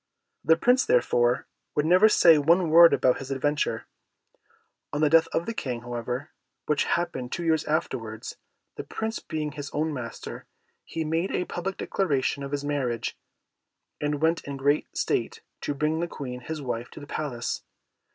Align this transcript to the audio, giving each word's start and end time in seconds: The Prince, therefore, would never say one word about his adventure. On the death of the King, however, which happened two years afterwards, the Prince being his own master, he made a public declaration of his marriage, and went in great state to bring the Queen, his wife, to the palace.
The 0.43 0.57
Prince, 0.57 0.83
therefore, 0.83 1.45
would 1.75 1.85
never 1.85 2.09
say 2.09 2.39
one 2.39 2.71
word 2.71 2.91
about 2.91 3.19
his 3.19 3.29
adventure. 3.29 3.85
On 4.91 4.99
the 5.01 5.11
death 5.11 5.27
of 5.27 5.45
the 5.45 5.53
King, 5.53 5.81
however, 5.81 6.31
which 6.65 6.85
happened 6.85 7.31
two 7.31 7.43
years 7.45 7.65
afterwards, 7.65 8.37
the 8.77 8.83
Prince 8.83 9.19
being 9.19 9.51
his 9.51 9.69
own 9.73 9.93
master, 9.93 10.47
he 10.85 11.05
made 11.05 11.29
a 11.29 11.45
public 11.45 11.77
declaration 11.77 12.41
of 12.41 12.51
his 12.51 12.65
marriage, 12.65 13.15
and 14.01 14.19
went 14.23 14.43
in 14.45 14.57
great 14.57 14.87
state 14.97 15.41
to 15.61 15.75
bring 15.75 15.99
the 15.99 16.07
Queen, 16.07 16.39
his 16.41 16.63
wife, 16.63 16.89
to 16.89 16.99
the 16.99 17.05
palace. 17.05 17.61